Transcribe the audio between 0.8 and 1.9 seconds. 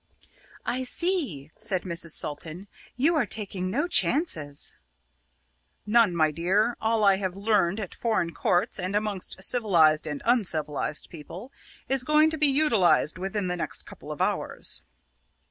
see!" said